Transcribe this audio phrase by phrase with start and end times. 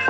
[0.00, 0.06] You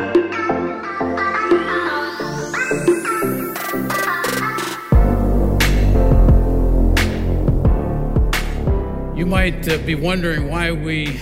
[9.27, 11.19] might uh, be wondering why we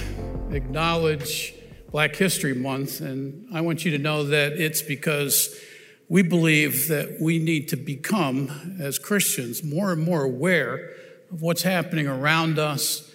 [0.50, 1.54] acknowledge
[1.90, 5.58] Black History Month, and I want you to know that it's because
[6.10, 10.90] we believe that we need to become, as Christians, more and more aware
[11.30, 13.10] of what's happening around us,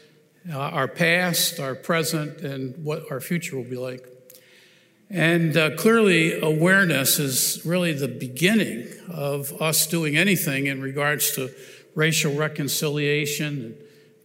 [0.51, 4.12] uh, our past, our present, and what our future will be like.
[5.13, 11.51] And uh, clearly, awareness is really the beginning of us doing anything in regards to
[11.93, 13.75] racial reconciliation and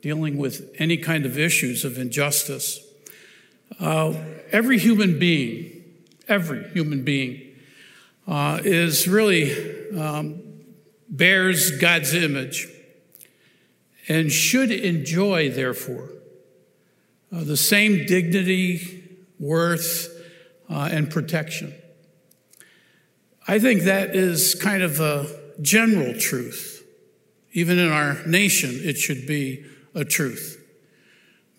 [0.00, 2.80] dealing with any kind of issues of injustice.
[3.78, 4.14] Uh,
[4.50, 5.84] every human being,
[6.26, 7.54] every human being,
[8.26, 10.40] uh, is really um,
[11.10, 12.66] bears God's image
[14.08, 16.08] and should enjoy, therefore,
[17.30, 19.04] uh, the same dignity,
[19.38, 20.17] worth,
[20.68, 21.74] uh, and protection.
[23.46, 25.26] I think that is kind of a
[25.60, 26.84] general truth.
[27.52, 30.62] Even in our nation, it should be a truth.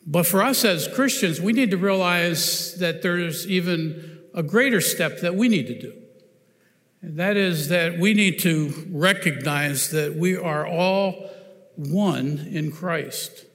[0.06, 5.22] But for us as Christians, we need to realize that there's even a greater step
[5.22, 5.94] that we need to do.
[7.02, 11.30] And that is that we need to recognize that we are all
[11.75, 13.45] one in Christ.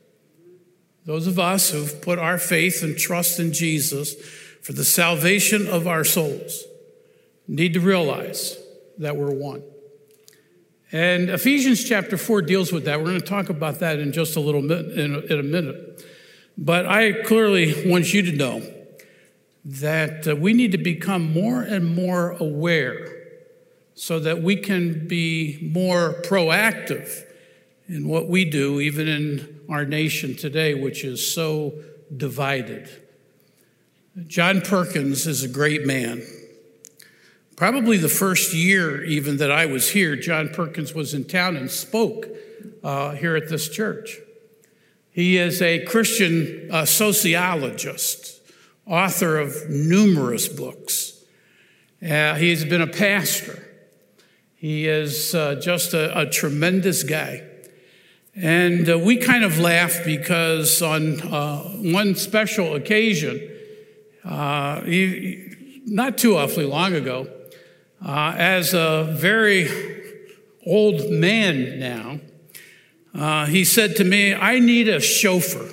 [1.05, 4.15] Those of us who've put our faith and trust in Jesus
[4.65, 6.65] for the salvation of our souls
[7.47, 8.57] need to realize
[8.97, 9.63] that we're one.
[10.91, 12.99] And Ephesians chapter 4 deals with that.
[12.99, 15.43] We're going to talk about that in just a little bit, in a, in a
[15.43, 16.03] minute.
[16.57, 18.63] But I clearly want you to know
[19.67, 23.09] that uh, we need to become more and more aware
[23.93, 27.23] so that we can be more proactive
[27.87, 31.75] in what we do, even in our nation today, which is so
[32.17, 33.04] divided.
[34.29, 36.23] John Perkins is a great man.
[37.57, 41.69] Probably the first year, even that I was here, John Perkins was in town and
[41.69, 42.29] spoke
[42.85, 44.19] uh, here at this church.
[45.11, 48.41] He is a Christian uh, sociologist,
[48.87, 51.21] author of numerous books.
[52.01, 53.67] Uh, he's been a pastor.
[54.55, 57.43] He is uh, just a, a, tremendous guy.
[58.37, 63.51] And uh, we kind of laugh because on uh, one special occasion,
[64.25, 67.29] he, not too awfully long ago,
[68.05, 69.69] uh, as a very
[70.67, 72.21] old man now,
[73.15, 75.71] uh, he said to me, I need a chauffeur.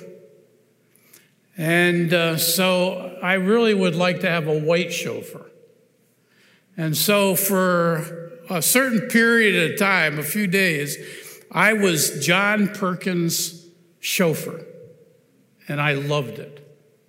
[1.58, 5.50] And uh, so I really would like to have a white chauffeur.
[6.78, 10.98] And so for a certain period of time, a few days,
[11.52, 13.68] I was John Perkins'
[14.00, 14.66] chauffeur.
[15.68, 16.61] And I loved it.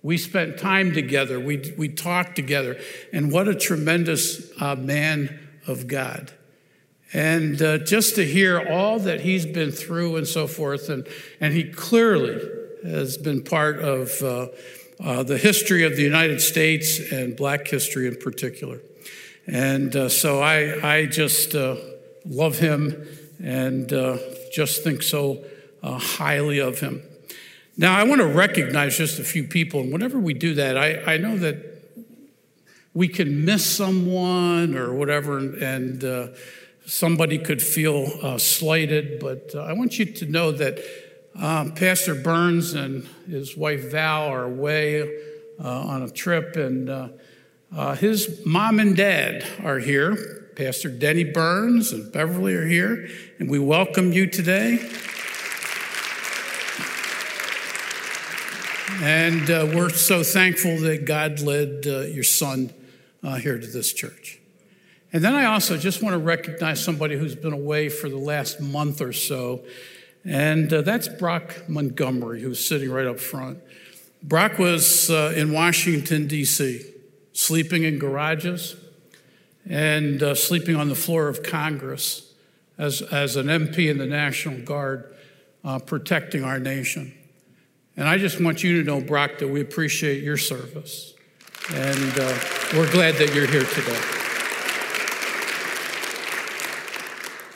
[0.03, 1.39] We spent time together.
[1.39, 2.77] We, we talked together.
[3.13, 6.33] And what a tremendous uh, man of God.
[7.13, 11.07] And uh, just to hear all that he's been through and so forth, and,
[11.39, 12.41] and he clearly
[12.83, 14.47] has been part of uh,
[14.99, 18.81] uh the history of the United States and black history in particular.
[19.47, 21.77] And uh, so I, I just uh,
[22.25, 23.07] love him
[23.41, 23.89] and
[24.51, 25.45] just think so
[25.83, 27.03] highly of him.
[27.75, 31.13] Now, I want to recognize just a few people, and whenever we do that, I,
[31.13, 31.57] I know that
[32.93, 36.27] we can miss someone or whatever, and, uh,
[36.85, 40.79] somebody could feel uh, slighted, but uh, I want you to know that
[41.35, 45.01] um, Pastor Burns and his wife Val are away
[45.63, 47.07] uh, on a trip, and uh,
[47.75, 50.41] uh, his mom and dad are here.
[50.55, 53.07] Pastor Denny Burns and Beverly are here,
[53.39, 54.87] and we welcome you today.
[59.03, 62.73] And uh, we're so thankful that God led uh, your son
[63.21, 64.39] uh, here to this church.
[65.11, 68.61] And then I also just want to recognize somebody who's been away for the last
[68.61, 69.65] month or so,
[70.23, 73.59] and uh, that's Brock Montgomery, who's sitting right up front.
[74.23, 76.85] Brock was uh, in Washington, D.C.,
[77.33, 78.77] sleeping in garages
[79.69, 82.33] and uh, sleeping on the floor of Congress
[82.77, 85.13] as, as an MP in the National Guard,
[85.87, 87.13] protecting our nation.
[87.95, 91.13] And I just want you to know, Brock, that we appreciate your service.
[91.73, 92.39] And uh,
[92.73, 94.01] we're glad that you're here today.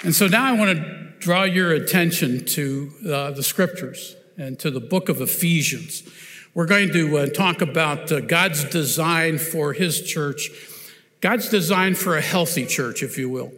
[0.03, 4.69] And so now I want to draw your attention to uh, the scriptures and to
[4.69, 6.03] the book of Ephesians.
[6.53, 10.51] We're going to uh, talk about uh, God's design for his church,
[11.19, 13.51] God's design for a healthy church, if you will.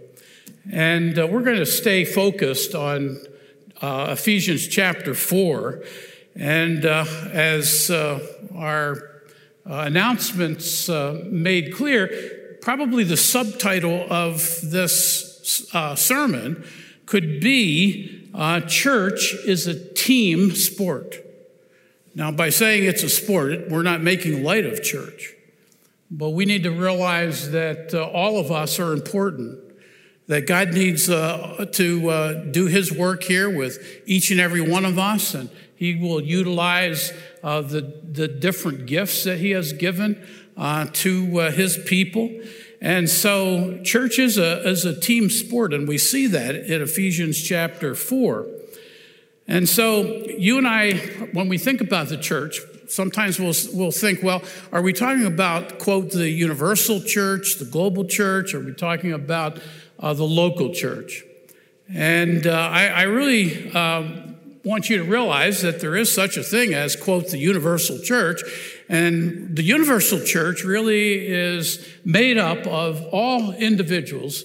[0.72, 3.18] And uh, we're going to stay focused on
[3.82, 5.84] uh, Ephesians chapter 4
[6.40, 8.20] and uh, as uh,
[8.56, 8.94] our
[9.70, 16.66] uh, announcements uh, made clear, probably the subtitle of this uh, sermon
[17.06, 18.16] could be
[18.68, 21.18] Church is a team sport.
[22.16, 25.34] Now, by saying it's a sport, we're not making light of church.
[26.12, 29.60] But we need to realize that uh, all of us are important,
[30.28, 34.86] that God needs uh, to uh, do His work here with each and every one
[34.86, 35.50] of us, and
[35.80, 40.22] He will utilize uh, the, the different gifts that He has given
[40.58, 42.30] uh, to uh, His people.
[42.82, 47.42] And so, church is a, is a team sport, and we see that in Ephesians
[47.42, 48.46] chapter 4.
[49.48, 50.96] And so, you and I,
[51.32, 52.60] when we think about the church,
[52.90, 54.44] sometimes we'll, we'll think, well,
[54.74, 58.54] are we talking about, quote, the universal church, the global church?
[58.54, 59.62] Are we talking about
[59.98, 61.24] uh, the local church?
[61.94, 64.29] And uh, I, I, really um,
[64.64, 68.42] want you to realize that there is such a thing as, quote, the universal church.
[68.90, 74.44] And the universal church really is made up of all individuals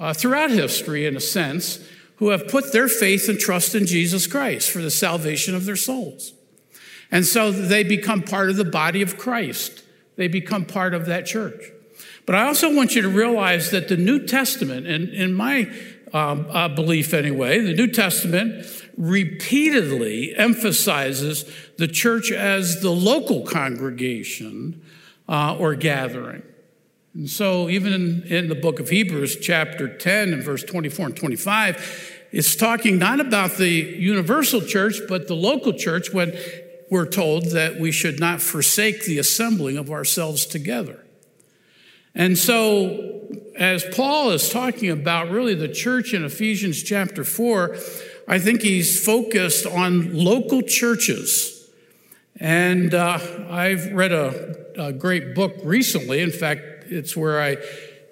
[0.00, 1.80] uh, throughout history, in a sense,
[2.16, 5.76] who have put their faith and trust in Jesus Christ for the salvation of their
[5.76, 6.32] souls.
[7.10, 9.82] And so they become part of the body of Christ.
[10.16, 11.72] They become part of that church.
[12.24, 15.70] But I also want you to realize that the New Testament, and in my
[16.12, 18.66] um, uh, belief anyway, the New Testament
[18.96, 21.44] repeatedly emphasizes
[21.78, 24.82] the church as the local congregation
[25.28, 26.42] uh, or gathering.
[27.14, 31.16] And so, even in, in the book of Hebrews, chapter 10 and verse 24 and
[31.16, 36.36] 25, it's talking not about the universal church, but the local church when
[36.90, 41.02] we're told that we should not forsake the assembling of ourselves together.
[42.14, 47.76] And so, as Paul is talking about really the church in Ephesians chapter 4,
[48.28, 51.70] I think he's focused on local churches.
[52.38, 53.18] And uh,
[53.48, 56.20] I've read a, a great book recently.
[56.20, 57.56] In fact, it's where I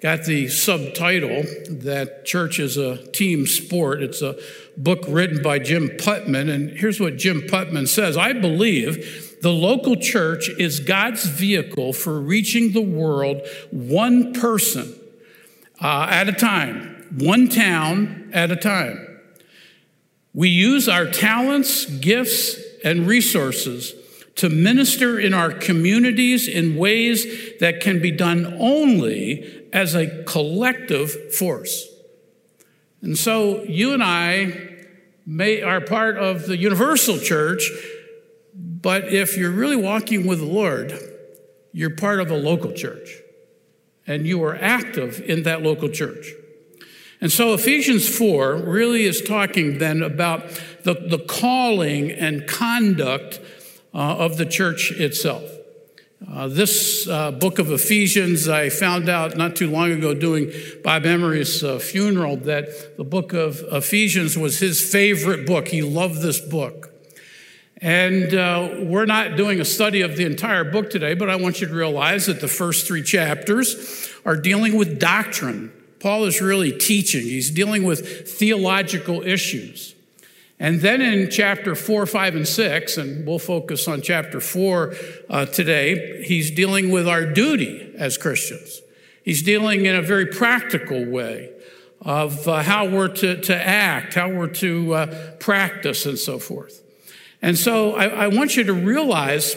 [0.01, 4.01] got the subtitle that church is a team sport.
[4.01, 4.37] It's a
[4.77, 6.49] book written by Jim Putman.
[6.49, 12.19] And here's what Jim Putman says I believe the local church is God's vehicle for
[12.19, 13.41] reaching the world
[13.71, 14.95] one person
[15.81, 19.14] uh, at a time, one town at a time.
[20.35, 23.93] We use our talents, gifts, and resources
[24.35, 27.25] to minister in our communities in ways
[27.61, 31.87] that can be done only as a collective force.
[33.01, 34.75] And so you and I
[35.25, 37.71] may, are part of the universal church,
[38.53, 40.93] but if you're really walking with the Lord,
[41.71, 43.09] you're part of a local church
[44.05, 46.33] and you are active in that local church.
[47.21, 50.49] And so Ephesians 4 really is talking then about
[50.83, 53.39] the, the calling and conduct
[53.93, 55.43] uh, of the church itself.
[56.31, 60.51] Uh, this uh, book of Ephesians, I found out not too long ago doing
[60.83, 65.67] Bob Emery's uh, funeral that the book of Ephesians was his favorite book.
[65.67, 66.91] He loved this book.
[67.81, 71.61] And uh, we're not doing a study of the entire book today, but I want
[71.61, 75.71] you to realize that the first three chapters are dealing with doctrine.
[76.05, 79.95] Paul is really teaching, he's dealing with theological issues.
[80.59, 84.93] And then in chapter four, five, and six, and we'll focus on chapter four
[85.31, 88.83] uh, today, he's dealing with our duty as Christians.
[89.23, 91.51] He's dealing in a very practical way
[92.01, 96.83] of uh, how we're to, to act, how we're to uh, practice, and so forth.
[97.41, 99.55] And so I, I want you to realize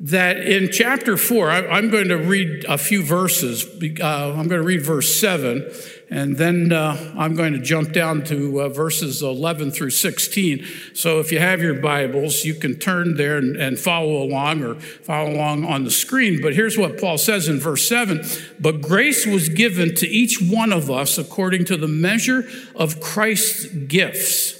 [0.00, 3.64] that in chapter four, I, am going to read a few verses.
[3.64, 5.68] Uh, I'm going to read verse seven,
[6.08, 10.64] and then uh, I'm going to jump down to uh, verses 11 through 16.
[10.94, 14.76] So if you have your Bibles, you can turn there and, and follow along or
[14.76, 16.40] follow along on the screen.
[16.40, 18.22] But here's what Paul says in verse 7
[18.60, 23.66] But grace was given to each one of us according to the measure of Christ's
[23.66, 24.54] gifts.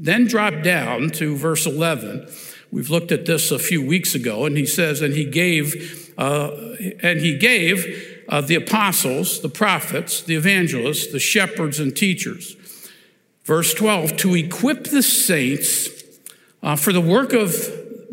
[0.00, 2.26] Then drop down to verse 11.
[2.72, 6.50] We've looked at this a few weeks ago, and he says, and he gave, uh,
[7.02, 12.56] and he gave uh, the apostles, the prophets, the evangelists, the shepherds, and teachers.
[13.44, 15.88] Verse 12, to equip the saints
[16.62, 17.52] uh, for the work of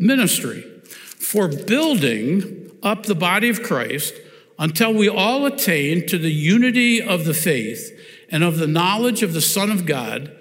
[0.00, 0.62] ministry,
[0.92, 4.14] for building up the body of Christ
[4.58, 7.96] until we all attain to the unity of the faith
[8.28, 10.34] and of the knowledge of the Son of God,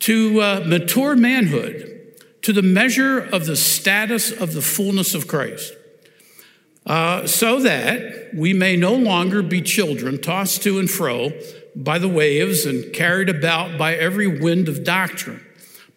[0.00, 1.97] to uh, mature manhood
[2.48, 5.74] to the measure of the status of the fullness of Christ,
[6.86, 11.30] uh, so that we may no longer be children tossed to and fro
[11.76, 15.44] by the waves and carried about by every wind of doctrine,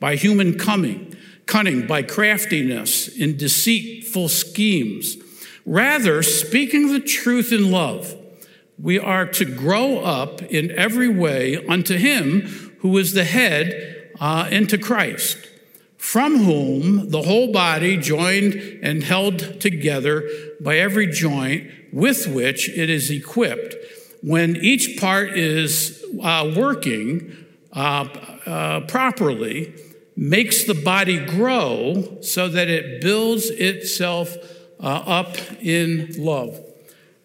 [0.01, 1.15] by human coming,
[1.45, 5.15] cunning, by craftiness in deceitful schemes.
[5.65, 8.13] Rather, speaking the truth in love,
[8.77, 12.41] we are to grow up in every way unto him
[12.79, 15.47] who is the head, uh, into Christ,
[16.01, 20.27] from whom the whole body, joined and held together
[20.59, 23.75] by every joint with which it is equipped,
[24.23, 28.07] when each part is uh, working uh,
[28.47, 29.71] uh properly,
[30.17, 34.35] makes the body grow so that it builds itself
[34.79, 36.59] uh, up in love.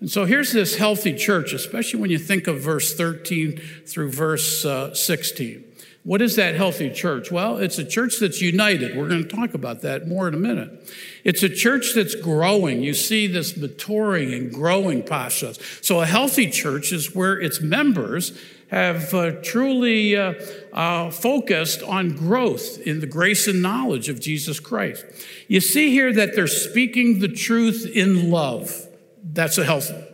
[0.01, 4.67] And so here's this healthy church, especially when you think of verse 13 through verse
[4.67, 5.66] uh, 16.
[6.07, 7.33] What is that healthy church?
[7.33, 8.97] Well, it's a church that's united.
[8.97, 10.89] We're going to talk about that more in a minute.
[11.25, 12.81] It's a church that's growing.
[12.81, 15.59] You see this maturing and growing process.
[15.83, 20.35] So a healthy church is where its members have uh, truly uh,
[20.73, 25.05] uh, focused on growth in the grace and knowledge of Jesus Christ.
[25.49, 28.87] You see here that they're speaking the truth in love.
[29.25, 30.05] That's a healthy,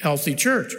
[0.00, 0.74] healthy church.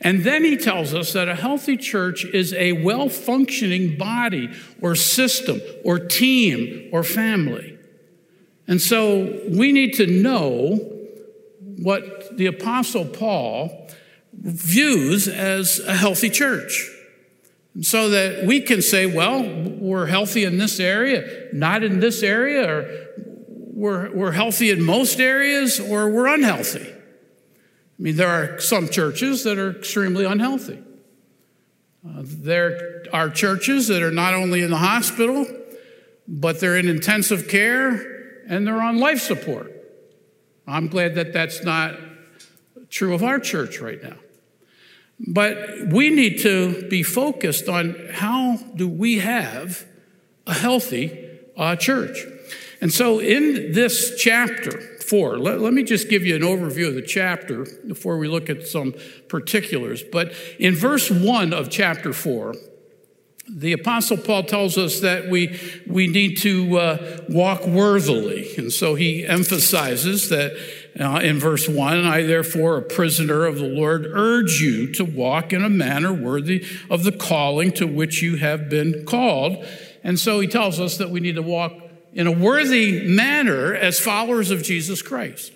[0.00, 4.50] And then he tells us that a healthy church is a well functioning body
[4.80, 7.78] or system or team or family.
[8.68, 10.76] And so we need to know
[11.78, 13.88] what the Apostle Paul
[14.32, 16.90] views as a healthy church.
[17.80, 19.42] So that we can say, well,
[19.78, 23.06] we're healthy in this area, not in this area, or
[23.72, 26.92] we're, we're healthy in most areas, or we're unhealthy.
[27.98, 30.82] I mean, there are some churches that are extremely unhealthy.
[32.06, 35.46] Uh, there are churches that are not only in the hospital,
[36.28, 39.72] but they're in intensive care and they're on life support.
[40.66, 41.96] I'm glad that that's not
[42.90, 44.16] true of our church right now.
[45.26, 49.84] But we need to be focused on how do we have
[50.46, 52.24] a healthy uh, church.
[52.80, 55.38] And so in this chapter, 4.
[55.38, 58.66] Let, let, me just give you an overview of the chapter before we look at
[58.66, 58.94] some
[59.28, 60.02] particulars.
[60.02, 62.54] But in verse 1 of chapter 4,
[63.50, 68.54] the Apostle Paul tells us that we, we need to uh, walk worthily.
[68.58, 70.52] And so he emphasizes that
[71.00, 75.52] uh, in verse 1 I, therefore, a prisoner of the Lord, urge you to walk
[75.52, 79.64] in a manner worthy of the calling to which you have been called.
[80.04, 81.72] And so he tells us that we need to walk
[82.18, 85.52] in a worthy manner as followers of Jesus Christ.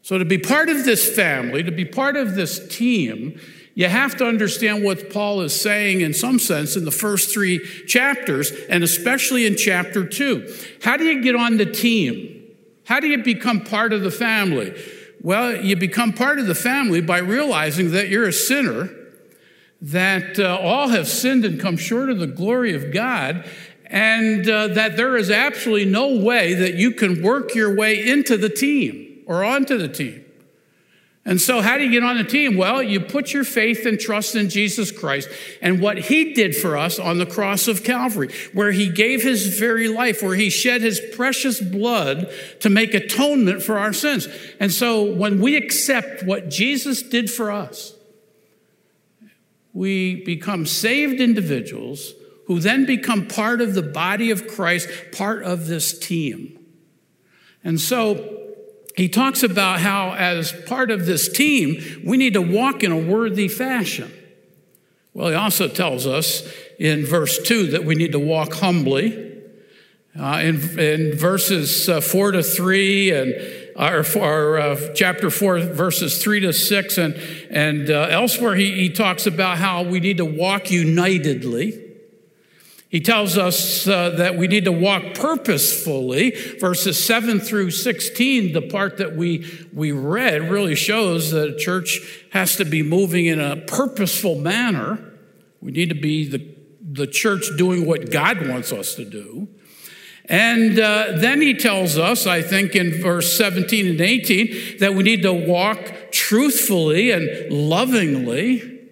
[0.00, 3.38] So, to be part of this family, to be part of this team,
[3.74, 7.58] you have to understand what Paul is saying in some sense in the first three
[7.86, 10.50] chapters, and especially in chapter two.
[10.82, 12.54] How do you get on the team?
[12.84, 14.74] How do you become part of the family?
[15.20, 18.88] Well, you become part of the family by realizing that you're a sinner,
[19.82, 23.44] that uh, all have sinned and come short of the glory of God,
[23.88, 28.36] and uh, that there is absolutely no way that you can work your way into
[28.36, 30.24] the team or onto the team.
[31.24, 32.56] And so, how do you get on the team?
[32.56, 35.28] Well, you put your faith and trust in Jesus Christ
[35.60, 39.58] and what He did for us on the cross of Calvary, where He gave His
[39.58, 44.28] very life, where He shed His precious blood to make atonement for our sins.
[44.60, 47.92] And so, when we accept what Jesus did for us,
[49.72, 52.14] we become saved individuals
[52.46, 56.58] who then become part of the body of Christ, part of this team.
[57.64, 58.44] And so
[58.96, 62.98] he talks about how, as part of this team, we need to walk in a
[62.98, 64.12] worthy fashion.
[65.12, 66.48] Well, he also tells us
[66.78, 69.24] in verse 2 that we need to walk humbly.
[70.18, 73.34] Uh, in, in, verses uh, 4 to 3 and
[73.76, 77.14] or, or uh, chapter 4 verses 3 to 6 and,
[77.50, 81.85] and uh, elsewhere he, he talks about how we need to walk unitedly
[82.96, 86.30] he tells us uh, that we need to walk purposefully.
[86.58, 92.00] Verses 7 through 16, the part that we, we read, really shows that a church
[92.32, 95.12] has to be moving in a purposeful manner.
[95.60, 99.48] We need to be the, the church doing what God wants us to do.
[100.24, 105.02] And uh, then he tells us, I think in verse 17 and 18, that we
[105.02, 108.88] need to walk truthfully and lovingly.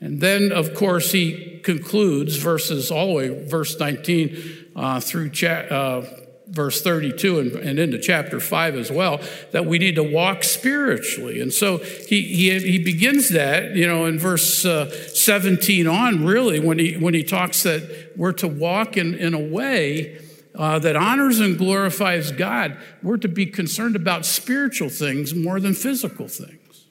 [0.00, 5.66] And then, of course, he concludes verses all the way, verse 19 uh, through cha-
[5.68, 6.06] uh,
[6.46, 9.20] verse 32 and, and, into chapter 5 as well,
[9.50, 11.40] that we need to walk spiritually.
[11.40, 16.60] And so he, he, he begins that, you know, in verse uh, 17 on, really,
[16.60, 20.20] when he, when he talks that we're to walk in, in a way
[20.54, 22.78] uh, that honors and glorifies God.
[23.02, 26.86] We're to be concerned about spiritual things more than physical things.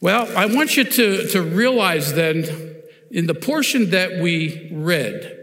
[0.00, 2.79] Well, I want you to, to realize then,
[3.10, 5.36] in the portion that we read,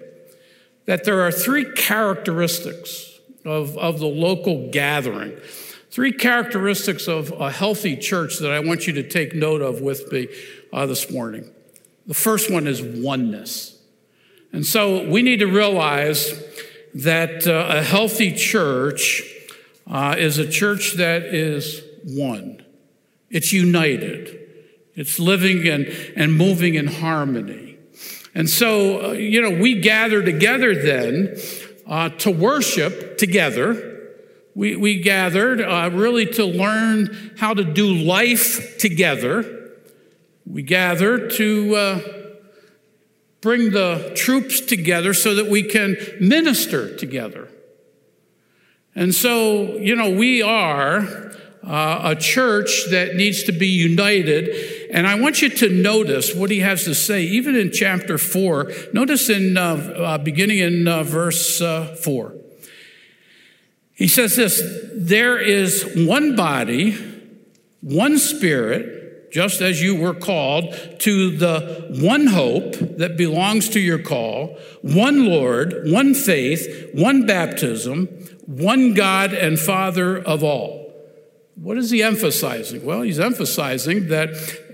[0.86, 5.38] that there are three characteristics of, of the local gathering.
[5.90, 10.12] Three characteristics of a healthy church that I want you to take note of with
[10.12, 10.28] me
[10.72, 11.50] uh, this morning.
[12.06, 13.82] The first one is oneness.
[14.54, 16.42] And so we need to realize
[16.94, 19.24] that uh, a healthy church
[19.86, 22.64] uh, is a church that is one,
[23.30, 24.47] it's united,
[24.98, 25.86] it's living and,
[26.18, 27.78] and moving in harmony.
[28.36, 31.38] And so, uh, you know, we gather together then
[31.88, 33.98] uh, to worship together
[34.58, 39.70] we, we gathered uh, really to learn how to do life together.
[40.48, 42.00] We gathered to uh,
[43.40, 47.50] bring the troops together so that we can minister together.
[48.96, 51.36] And so, you know, we are
[51.68, 54.90] uh, a church that needs to be united.
[54.92, 58.72] And I want you to notice what he has to say, even in chapter four.
[58.94, 62.36] Notice in uh, uh, beginning in uh, verse uh, four.
[63.94, 64.62] He says this
[64.96, 66.98] there is one body,
[67.82, 74.00] one spirit, just as you were called to the one hope that belongs to your
[74.00, 78.06] call, one Lord, one faith, one baptism,
[78.46, 80.77] one God and Father of all.
[81.62, 82.86] What is he emphasizing?
[82.86, 84.30] Well, he's emphasizing that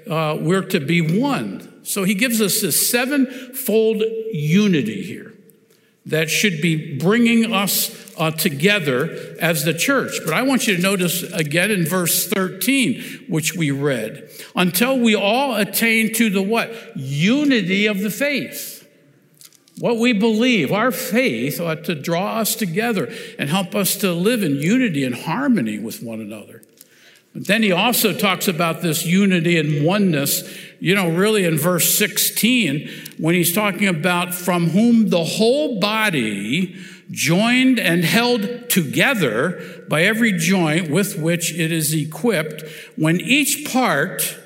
[0.09, 1.85] uh, we're to be one.
[1.85, 5.33] So he gives us this sevenfold unity here
[6.05, 10.19] that should be bringing us uh, together as the church.
[10.25, 15.15] But I want you to notice again in verse 13, which we read, until we
[15.15, 16.97] all attain to the what?
[16.97, 18.85] Unity of the faith.
[19.79, 24.43] What we believe, our faith ought to draw us together and help us to live
[24.43, 26.61] in unity and harmony with one another.
[27.33, 30.43] But then he also talks about this unity and oneness,
[30.79, 32.87] you know, really in verse 16,
[33.17, 36.75] when he's talking about from whom the whole body,
[37.11, 42.63] joined and held together by every joint with which it is equipped,
[42.95, 44.37] when each part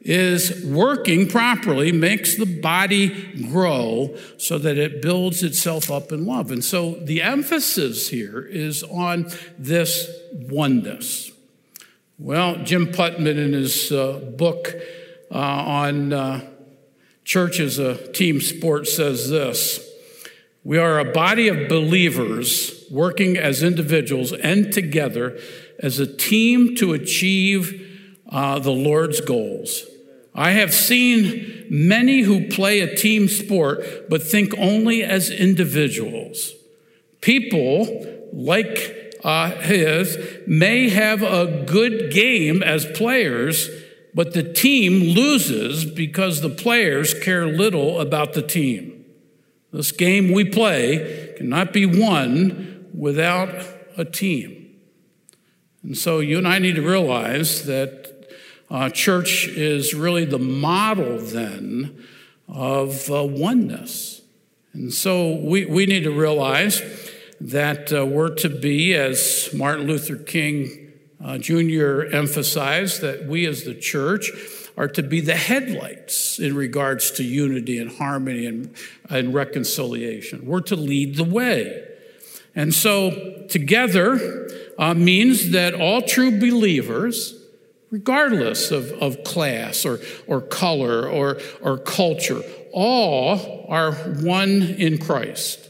[0.00, 3.08] is working properly, makes the body
[3.50, 6.52] grow so that it builds itself up in love.
[6.52, 11.32] And so the emphasis here is on this oneness.
[12.18, 14.74] Well, Jim Putman, in his uh, book
[15.30, 16.48] uh, on uh,
[17.24, 19.86] church as a team sport, says this
[20.64, 25.38] We are a body of believers working as individuals and together
[25.78, 29.84] as a team to achieve uh, the Lord's goals.
[30.34, 36.54] I have seen many who play a team sport but think only as individuals.
[37.20, 38.95] People like
[39.26, 43.68] uh, his may have a good game as players,
[44.14, 49.04] but the team loses because the players care little about the team.
[49.72, 53.50] This game we play cannot be won without
[53.96, 54.76] a team.
[55.82, 58.28] And so you and I need to realize that
[58.70, 62.00] uh, church is really the model then
[62.46, 64.22] of uh, oneness.
[64.72, 66.80] And so we, we need to realize
[67.40, 72.02] that uh, we're to be, as Martin Luther King uh, Jr.
[72.12, 74.30] emphasized, that we as the church
[74.76, 78.74] are to be the headlights in regards to unity and harmony and,
[79.08, 80.46] and reconciliation.
[80.46, 81.84] We're to lead the way.
[82.54, 87.34] And so, together uh, means that all true believers,
[87.90, 95.65] regardless of, of class or, or color or, or culture, all are one in Christ.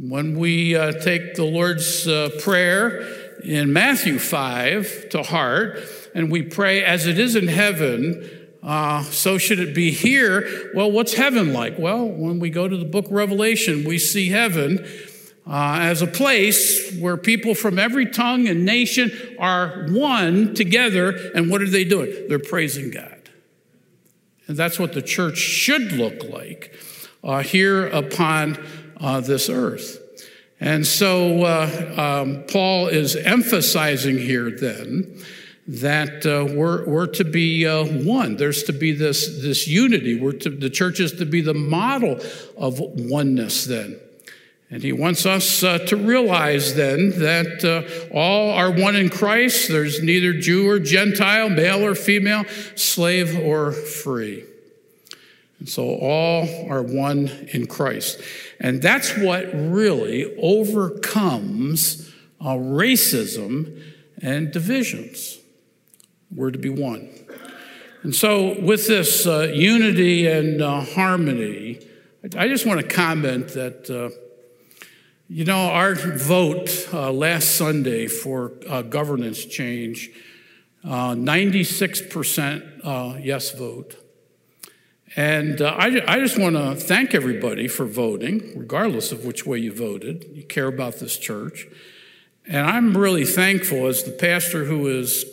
[0.00, 3.02] When we uh, take the Lord's uh, Prayer
[3.44, 5.78] in Matthew 5 to heart,
[6.14, 8.26] and we pray, as it is in heaven,
[8.62, 10.70] uh, so should it be here.
[10.74, 11.78] Well, what's heaven like?
[11.78, 14.78] Well, when we go to the book of Revelation, we see heaven
[15.46, 21.10] uh, as a place where people from every tongue and nation are one together.
[21.34, 22.10] And what are they doing?
[22.26, 23.28] They're praising God.
[24.46, 26.74] And that's what the church should look like
[27.22, 28.56] uh, here upon
[29.00, 29.98] uh, this earth.
[30.60, 35.22] And so uh, um, Paul is emphasizing here then
[35.66, 38.36] that uh, we're, we're to be uh, one.
[38.36, 40.20] There's to be this, this unity.
[40.20, 42.20] We're to, the church is to be the model
[42.56, 43.98] of oneness then.
[44.72, 49.68] And he wants us uh, to realize then that uh, all are one in Christ.
[49.68, 52.44] There's neither Jew or Gentile, male or female,
[52.76, 54.44] slave or free.
[55.58, 58.20] And so all are one in Christ.
[58.60, 63.82] And that's what really overcomes uh, racism
[64.22, 65.38] and divisions.
[66.30, 67.08] We're to be one.
[68.02, 71.80] And so, with this uh, unity and uh, harmony,
[72.36, 74.10] I just want to comment that, uh,
[75.28, 80.10] You know, our vote uh, last Sunday for uh, governance change,
[80.82, 83.99] uh, 96% uh, yes vote.
[85.16, 89.58] And uh, I, I just want to thank everybody for voting, regardless of which way
[89.58, 90.30] you voted.
[90.32, 91.66] You care about this church.
[92.46, 95.24] And I'm really thankful, as the pastor who is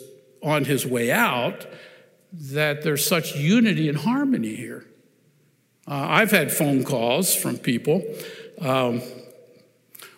[0.42, 1.66] on his way out,
[2.32, 4.84] that there's such unity and harmony here.
[5.86, 8.02] Uh, I've had phone calls from people
[8.60, 9.00] um,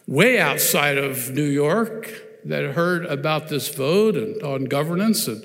[0.06, 2.10] way outside of New York
[2.44, 5.44] that heard about this vote and on governance, and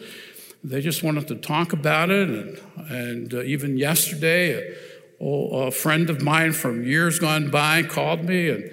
[0.65, 2.27] they just wanted to talk about it.
[2.27, 4.75] And, and uh, even yesterday,
[5.21, 8.71] a, a, friend of mine from years gone by called me and,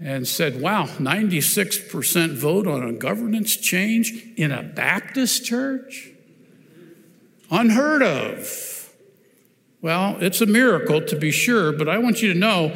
[0.00, 6.10] and said, Wow, 96% vote on a governance change in a Baptist church?
[7.50, 8.92] Unheard of.
[9.80, 12.74] Well, it's a miracle to be sure, but I want you to know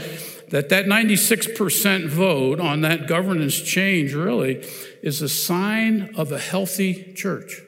[0.50, 4.64] that that 96% vote on that governance change really
[5.02, 7.60] is a sign of a healthy church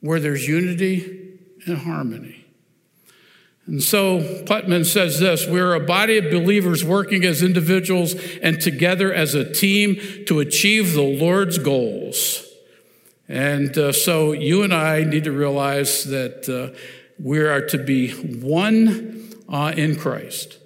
[0.00, 2.46] where there's unity and harmony.
[3.66, 9.12] And so Putman says this We're a body of believers working as individuals and together
[9.12, 12.44] as a team to achieve the Lord's goals.
[13.28, 16.48] And uh, so you and I need to realize that.
[16.48, 16.78] Uh,
[17.18, 20.58] we are to be one uh, in Christ.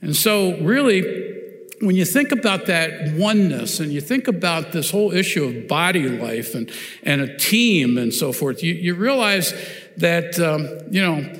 [0.00, 1.35] And so, really,
[1.80, 6.08] when you think about that oneness and you think about this whole issue of body
[6.08, 6.70] life and,
[7.02, 9.52] and a team and so forth, you, you realize
[9.96, 11.32] that, um, you know,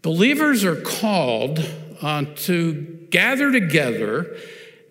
[0.00, 1.58] believers are called
[2.00, 4.36] uh, to gather together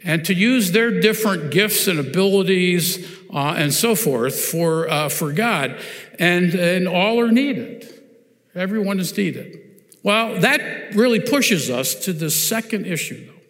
[0.04, 5.32] and to use their different gifts and abilities uh, and so forth for, uh, for
[5.32, 5.80] God.
[6.19, 7.88] And, and all are needed.
[8.54, 9.60] Everyone is needed.
[10.04, 13.40] Well, that really pushes us to the second issue, though.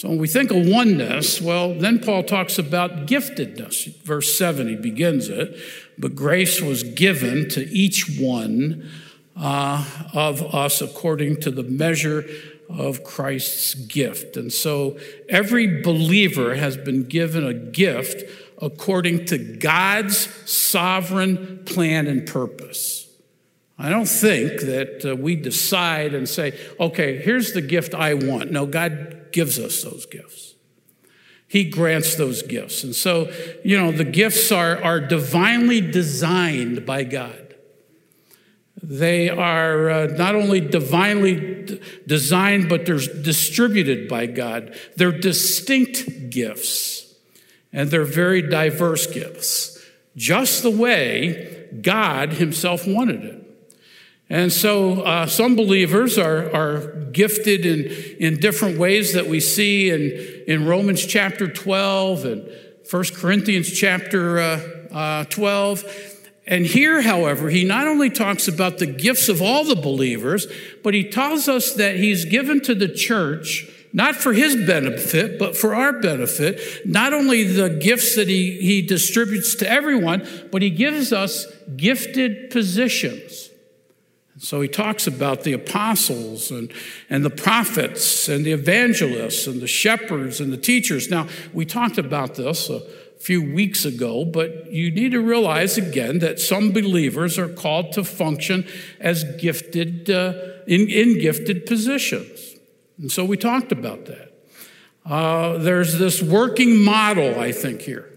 [0.00, 3.94] So when we think of oneness, well, then Paul talks about giftedness.
[3.96, 5.54] Verse 7, he begins it.
[5.98, 8.88] But grace was given to each one
[9.36, 9.84] uh,
[10.14, 12.24] of us according to the measure
[12.70, 14.38] of Christ's gift.
[14.38, 18.22] And so every believer has been given a gift
[18.56, 20.16] according to God's
[20.50, 23.06] sovereign plan and purpose.
[23.78, 28.50] I don't think that uh, we decide and say, okay, here's the gift I want.
[28.50, 30.54] No, God gives us those gifts.
[31.48, 32.84] He grants those gifts.
[32.84, 33.32] And so,
[33.64, 37.50] you know, the gifts are, are divinely designed by God.
[38.82, 44.76] They are uh, not only divinely d- designed, but they're distributed by God.
[44.96, 47.14] They're distinct gifts,
[47.72, 49.84] and they're very diverse gifts,
[50.16, 53.39] just the way God Himself wanted it.
[54.30, 57.86] And so uh, some believers are, are gifted in,
[58.20, 62.50] in different ways that we see in, in Romans chapter 12 and
[62.88, 64.60] 1 Corinthians chapter uh,
[64.92, 66.28] uh, 12.
[66.46, 70.46] And here, however, he not only talks about the gifts of all the believers,
[70.84, 75.56] but he tells us that he's given to the church not for his benefit, but
[75.56, 80.70] for our benefit, not only the gifts that he, he distributes to everyone, but he
[80.70, 83.49] gives us gifted positions.
[84.40, 86.72] So he talks about the apostles and,
[87.10, 91.10] and the prophets and the evangelists and the shepherds and the teachers.
[91.10, 92.80] Now, we talked about this a
[93.20, 98.02] few weeks ago, but you need to realize again that some believers are called to
[98.02, 98.66] function
[98.98, 100.32] as gifted, uh,
[100.66, 102.56] in, in gifted positions.
[102.98, 104.32] And so we talked about that.
[105.04, 108.10] Uh, there's this working model, I think, here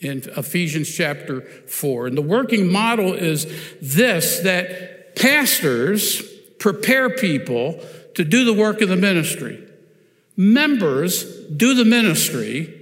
[0.00, 2.06] in Ephesians chapter 4.
[2.06, 3.44] And the working model is
[3.82, 6.22] this that Pastors
[6.58, 7.80] prepare people
[8.14, 9.64] to do the work of the ministry.
[10.36, 12.74] Members do the ministry.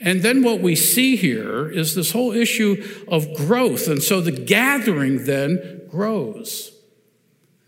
[0.00, 3.88] And then what we see here is this whole issue of growth.
[3.88, 6.72] And so the gathering then grows.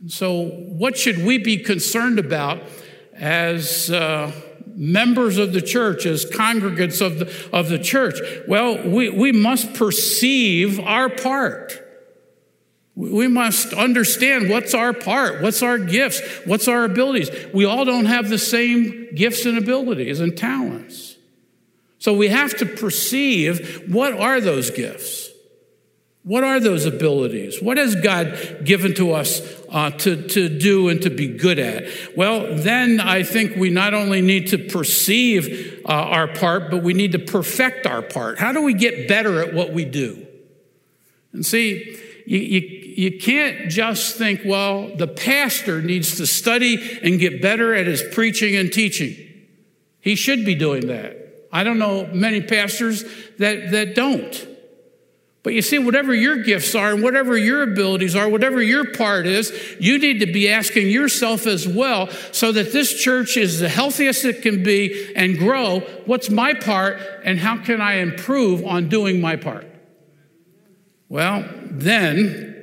[0.08, 2.62] So, what should we be concerned about
[3.14, 4.30] as uh,
[4.66, 8.20] members of the church, as congregants of the, of the church?
[8.46, 11.85] Well, we, we must perceive our part.
[12.96, 17.28] We must understand what's our part, what's our gifts, what's our abilities.
[17.52, 21.16] We all don't have the same gifts and abilities and talents.
[21.98, 25.30] So we have to perceive what are those gifts?
[26.22, 27.60] What are those abilities?
[27.60, 31.84] What has God given to us uh, to, to do and to be good at?
[32.16, 36.94] Well, then I think we not only need to perceive uh, our part, but we
[36.94, 38.38] need to perfect our part.
[38.38, 40.26] How do we get better at what we do?
[41.32, 42.60] And see, you, you,
[42.96, 48.02] you can't just think, well, the pastor needs to study and get better at his
[48.12, 49.16] preaching and teaching.
[50.00, 51.48] He should be doing that.
[51.52, 53.04] I don't know many pastors
[53.38, 54.48] that, that don't.
[55.44, 59.26] But you see, whatever your gifts are and whatever your abilities are, whatever your part
[59.26, 63.68] is, you need to be asking yourself as well so that this church is the
[63.68, 65.80] healthiest it can be and grow.
[66.04, 69.75] What's my part and how can I improve on doing my part?
[71.08, 72.56] Well, then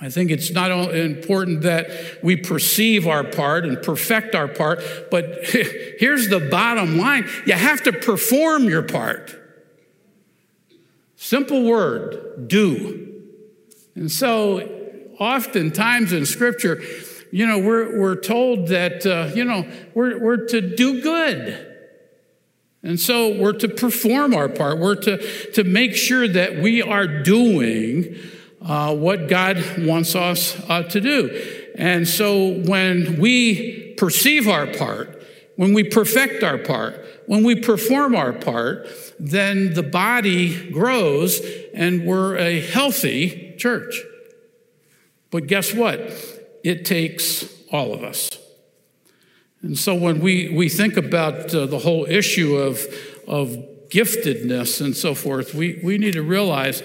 [0.00, 1.88] I think it's not only important that
[2.24, 5.44] we perceive our part and perfect our part, but
[5.98, 9.38] here's the bottom line you have to perform your part.
[11.16, 13.22] Simple word, do.
[13.94, 14.68] And so,
[15.20, 16.82] oftentimes in Scripture,
[17.30, 21.71] you know, we're, we're told that, uh, you know, we're, we're to do good.
[22.82, 24.78] And so we're to perform our part.
[24.78, 28.16] We're to, to make sure that we are doing
[28.60, 31.70] uh, what God wants us uh, to do.
[31.76, 35.22] And so when we perceive our part,
[35.56, 41.40] when we perfect our part, when we perform our part, then the body grows
[41.74, 44.00] and we're a healthy church.
[45.30, 46.00] But guess what?
[46.64, 48.28] It takes all of us.
[49.62, 52.84] And so when we, we think about uh, the whole issue of,
[53.28, 53.50] of
[53.88, 56.82] giftedness and so forth, we, we need to realize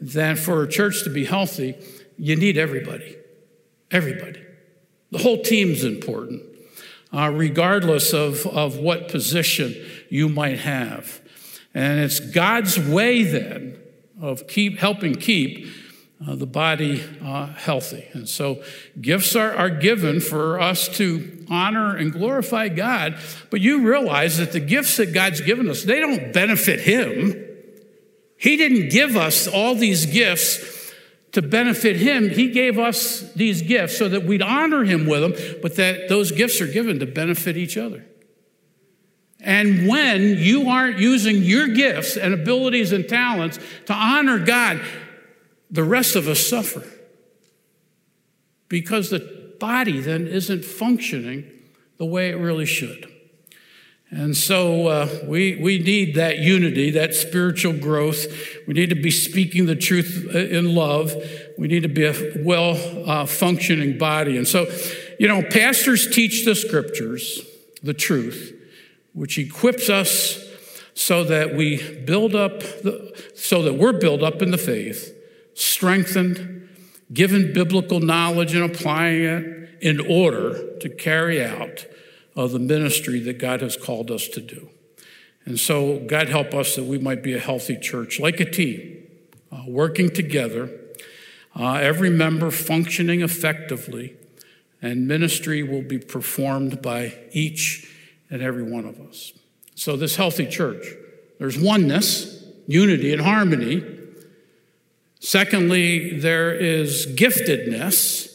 [0.00, 1.74] that for a church to be healthy,
[2.16, 3.16] you need everybody.
[3.90, 4.40] Everybody.
[5.10, 6.42] The whole team's important
[7.12, 9.74] uh, regardless of, of what position
[10.08, 11.20] you might have.
[11.74, 13.78] And it's God's way then
[14.20, 15.66] of keep helping keep
[16.26, 18.06] uh, the body uh, healthy.
[18.12, 18.62] And so
[19.00, 23.16] gifts are, are given for us to honor and glorify God,
[23.50, 27.46] but you realize that the gifts that God's given us, they don't benefit Him.
[28.36, 30.78] He didn't give us all these gifts
[31.32, 35.58] to benefit him, he gave us these gifts so that we'd honor him with them,
[35.62, 38.04] but that those gifts are given to benefit each other.
[39.38, 44.82] And when you aren't using your gifts and abilities and talents to honor God,
[45.70, 46.84] the rest of us suffer.
[48.68, 51.50] Because the body then isn't functioning
[51.98, 53.06] the way it really should.
[54.10, 58.26] And so uh, we, we need that unity, that spiritual growth.
[58.66, 61.14] We need to be speaking the truth uh, in love.
[61.56, 62.76] We need to be a well
[63.08, 64.36] uh, functioning body.
[64.36, 64.66] And so,
[65.20, 67.40] you know, pastors teach the scriptures,
[67.84, 68.52] the truth,
[69.12, 70.44] which equips us
[70.94, 75.16] so that we build up, the, so that we're built up in the faith,
[75.60, 76.68] strengthened,
[77.12, 81.86] given biblical knowledge and applying it in order to carry out
[82.36, 84.70] of the ministry that God has called us to do.
[85.44, 89.04] And so, God help us that we might be a healthy church, like a team,
[89.50, 90.70] uh, working together,
[91.56, 94.16] uh, every member functioning effectively,
[94.82, 97.90] and ministry will be performed by each
[98.28, 99.32] and every one of us.
[99.74, 100.86] So, this healthy church,
[101.38, 103.82] there's oneness, unity, and harmony.
[105.20, 108.26] Secondly, there is giftedness.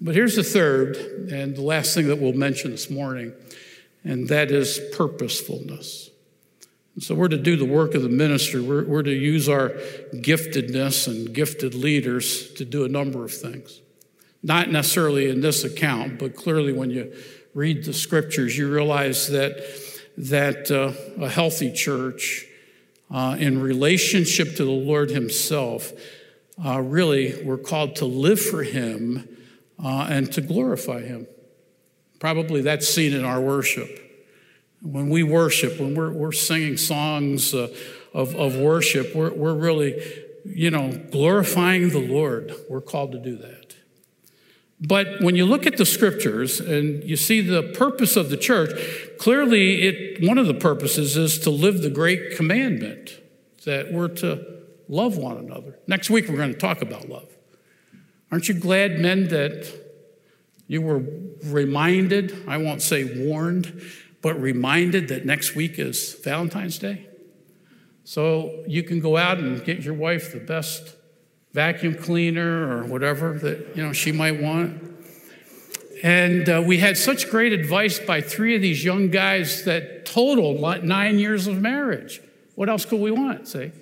[0.00, 0.96] But here's the third
[1.32, 3.32] and the last thing that we'll mention this morning,
[4.04, 6.10] and that is purposefulness.
[6.94, 8.60] And so we're to do the work of the ministry.
[8.60, 9.70] We're, we're to use our
[10.14, 13.80] giftedness and gifted leaders to do a number of things.
[14.42, 17.14] Not necessarily in this account, but clearly when you
[17.54, 19.62] read the scriptures, you realize that,
[20.18, 22.45] that uh, a healthy church
[23.10, 25.92] uh, in relationship to the Lord Himself,
[26.64, 29.28] uh, really, we're called to live for Him
[29.82, 31.26] uh, and to glorify Him.
[32.18, 34.02] Probably that's seen in our worship.
[34.82, 37.68] When we worship, when we're, we're singing songs uh,
[38.14, 40.00] of, of worship, we're, we're really,
[40.44, 42.54] you know, glorifying the Lord.
[42.70, 43.55] We're called to do that.
[44.80, 48.70] But when you look at the scriptures and you see the purpose of the church,
[49.18, 53.18] clearly it, one of the purposes is to live the great commandment
[53.64, 54.44] that we're to
[54.88, 55.78] love one another.
[55.86, 57.28] Next week we're going to talk about love.
[58.30, 59.66] Aren't you glad, men, that
[60.66, 61.02] you were
[61.44, 63.80] reminded, I won't say warned,
[64.20, 67.06] but reminded that next week is Valentine's Day?
[68.04, 70.96] So you can go out and get your wife the best
[71.56, 74.82] vacuum cleaner or whatever that you know she might want.
[76.02, 80.60] And uh, we had such great advice by three of these young guys that totaled
[80.84, 82.20] nine years of marriage.
[82.56, 83.48] What else could we want?
[83.48, 83.72] See?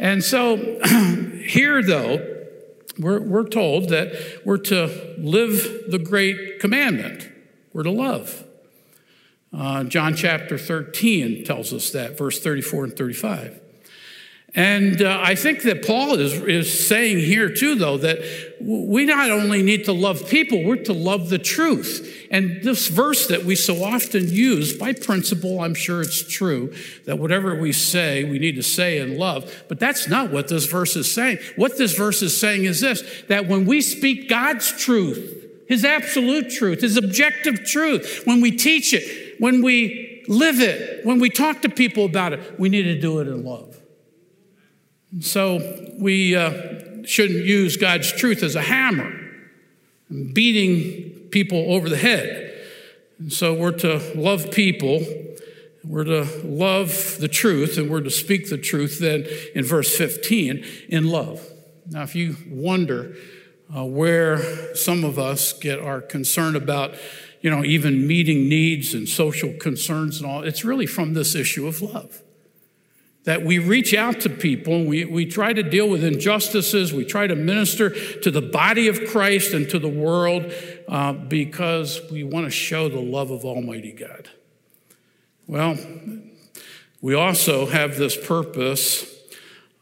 [0.00, 0.56] And so
[1.46, 2.46] here, though,
[2.98, 7.30] we're, we're told that we're to live the great commandment.
[7.72, 8.44] We're to love.
[9.56, 13.60] Uh, John chapter 13 tells us that, verse 34 and 35.
[14.58, 18.18] And uh, I think that Paul is, is saying here too, though, that
[18.60, 22.26] we not only need to love people, we're to love the truth.
[22.32, 27.20] And this verse that we so often use, by principle, I'm sure it's true, that
[27.20, 29.64] whatever we say, we need to say in love.
[29.68, 31.38] But that's not what this verse is saying.
[31.54, 36.50] What this verse is saying is this that when we speak God's truth, His absolute
[36.50, 41.62] truth, His objective truth, when we teach it, when we live it, when we talk
[41.62, 43.78] to people about it, we need to do it in love.
[45.20, 49.12] So we uh, shouldn't use God's truth as a hammer,
[50.10, 52.54] beating people over the head.
[53.18, 55.04] And so we're to love people,
[55.82, 60.64] we're to love the truth, and we're to speak the truth then in verse 15
[60.88, 61.44] in love.
[61.86, 63.16] Now, if you wonder
[63.74, 66.94] uh, where some of us get our concern about,
[67.40, 71.66] you know, even meeting needs and social concerns and all, it's really from this issue
[71.66, 72.22] of love
[73.24, 77.26] that we reach out to people, we, we try to deal with injustices, we try
[77.26, 80.52] to minister to the body of Christ and to the world
[80.88, 84.30] uh, because we want to show the love of Almighty God.
[85.46, 85.78] Well,
[87.00, 89.14] we also have this purpose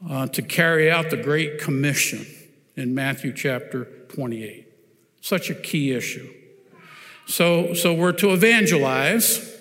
[0.08, 2.26] uh, to carry out the Great Commission
[2.76, 4.66] in Matthew chapter 28.
[5.20, 6.32] Such a key issue.
[7.26, 9.55] So, so we're to evangelize.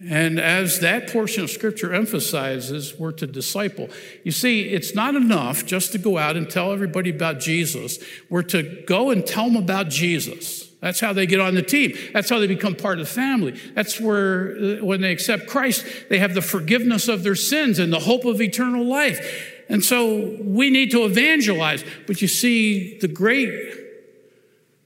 [0.00, 3.88] And as that portion of scripture emphasizes, we're to disciple.
[4.22, 7.98] You see, it's not enough just to go out and tell everybody about Jesus.
[8.30, 10.68] We're to go and tell them about Jesus.
[10.80, 11.96] That's how they get on the team.
[12.12, 13.58] That's how they become part of the family.
[13.74, 17.92] That's where, uh, when they accept Christ, they have the forgiveness of their sins and
[17.92, 19.64] the hope of eternal life.
[19.68, 21.84] And so we need to evangelize.
[22.06, 23.50] But you see, the Great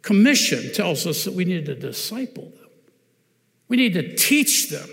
[0.00, 2.70] Commission tells us that we need to disciple them,
[3.68, 4.88] we need to teach them.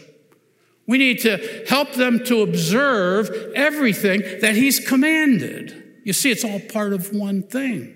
[0.90, 6.00] We need to help them to observe everything that He's commanded.
[6.04, 7.96] You see, it's all part of one thing.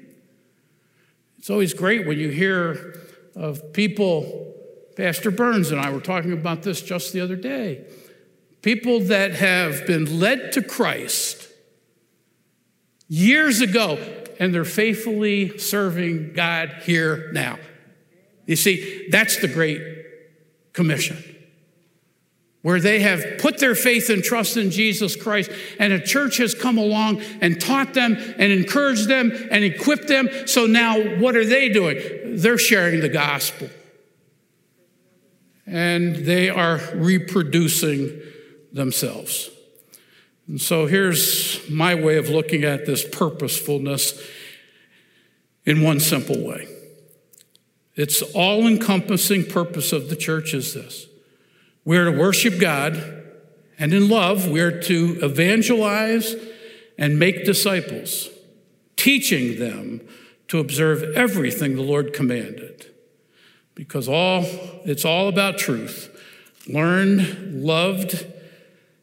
[1.39, 2.95] It's always great when you hear
[3.35, 4.53] of people,
[4.95, 7.83] Pastor Burns and I were talking about this just the other day.
[8.61, 11.49] People that have been led to Christ
[13.07, 13.97] years ago,
[14.39, 17.57] and they're faithfully serving God here now.
[18.45, 19.81] You see, that's the Great
[20.73, 21.32] Commission
[22.63, 26.55] where they have put their faith and trust in Jesus Christ, and a church has
[26.55, 30.29] come along and taught them and encouraged them and equipped them.
[30.47, 31.99] So now, what are they doing?
[32.37, 33.69] They're sharing the gospel.
[35.65, 38.21] And they are reproducing
[38.71, 39.49] themselves.
[40.47, 44.21] And so here's my way of looking at this purposefulness
[45.65, 46.67] in one simple way.
[47.95, 51.07] It's all encompassing purpose of the church is this
[51.85, 53.23] we're to worship God,
[53.77, 56.35] and in love, we're to evangelize
[56.97, 58.29] and make disciples,
[58.95, 60.01] teaching them
[60.47, 62.93] to observe everything the Lord commanded.
[63.75, 64.45] Because all
[64.85, 66.09] it's all about truth.
[66.67, 68.25] Learned, loved,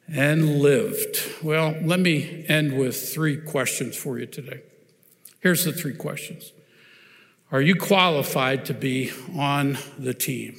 [0.08, 1.20] and lived.
[1.42, 4.62] Well, let me end with three questions for you today.
[5.40, 6.52] Here's the three questions
[7.50, 10.56] Are you qualified to be on the team?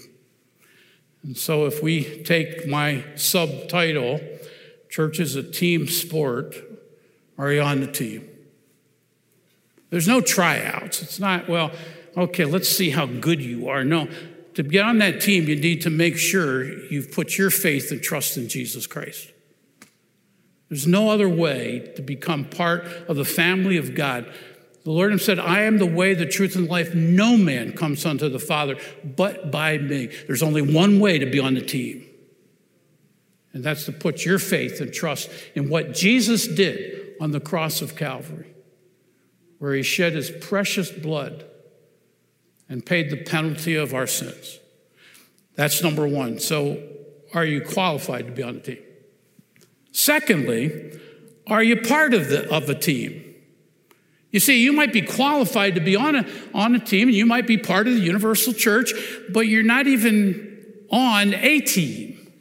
[1.24, 4.20] And so, if we take my subtitle,
[4.90, 6.56] Church is a Team Sport,
[7.38, 8.28] are you on the team?
[9.90, 11.02] There's no tryouts.
[11.02, 11.72] It's not, well,
[12.18, 13.84] okay, let's see how good you are.
[13.84, 14.10] No,
[14.56, 18.02] to get on that team, you need to make sure you've put your faith and
[18.02, 19.32] trust in Jesus Christ.
[20.70, 24.32] There's no other way to become part of the family of God
[24.84, 26.96] the Lord said, I am the way, the truth, and life.
[26.96, 30.08] No man comes unto the Father but by me.
[30.28, 32.08] There's only one way to be on the team,
[33.54, 37.82] and that's to put your faith and trust in what Jesus did on the cross
[37.82, 38.56] of Calvary,
[39.60, 41.46] where he shed his precious blood
[42.68, 44.60] and paid the penalty of our sins.
[45.56, 46.40] That's number one.
[46.40, 46.82] So,
[47.34, 48.80] are you qualified to be on the team?
[49.92, 51.00] Secondly,
[51.46, 53.31] are you part of, the, of a team?
[54.32, 57.26] You see, you might be qualified to be on a, on a team, and you
[57.26, 58.94] might be part of the universal church,
[59.32, 60.58] but you're not even
[60.90, 62.32] on a team,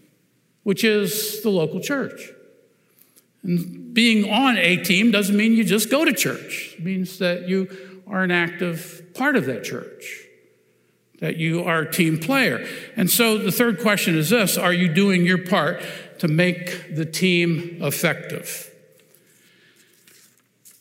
[0.63, 2.31] which is the local church.
[3.43, 6.75] And being on a team doesn't mean you just go to church.
[6.79, 7.69] It means that you
[8.07, 10.27] are an active part of that church,
[11.21, 12.67] that you are a team player.
[12.97, 15.83] And so the third question is this Are you doing your part
[16.19, 18.70] to make the team effective?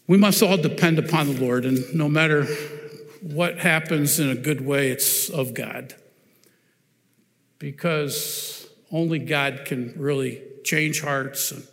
[0.10, 2.46] We must all depend upon the Lord, and no matter
[3.22, 5.94] what happens in a good way, it's of God.
[7.60, 11.68] Because only God can really change hearts and,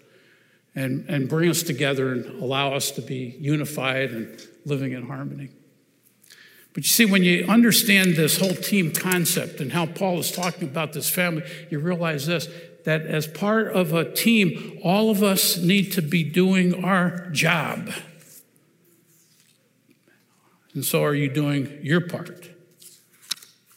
[0.74, 5.48] and, and bring us together and allow us to be unified and living in harmony.
[6.74, 10.68] But you see, when you understand this whole team concept and how Paul is talking
[10.68, 12.48] about this family, you realize this
[12.84, 17.90] that as part of a team, all of us need to be doing our job.
[20.76, 22.50] And so, are you doing your part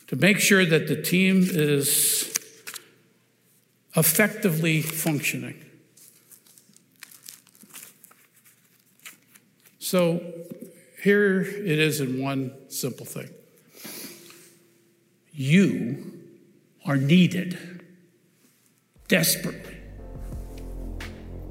[0.07, 2.29] to make sure that the team is
[3.95, 5.63] effectively functioning?
[9.79, 10.21] So,
[11.01, 13.29] here it is in one simple thing
[15.31, 16.19] you
[16.85, 17.81] are needed
[19.07, 19.77] desperately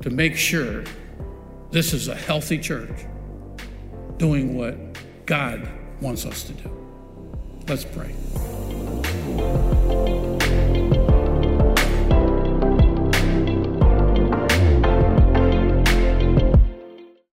[0.03, 0.85] to make sure
[1.71, 3.07] this is a healthy church
[4.19, 4.88] doing what
[5.29, 5.69] God
[6.01, 6.71] wants us to do.
[7.69, 8.15] Let's pray.